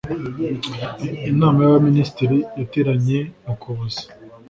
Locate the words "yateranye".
2.57-3.19